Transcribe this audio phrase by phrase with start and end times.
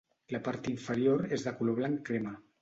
[0.35, 2.35] La part inferior és de color blanc crema.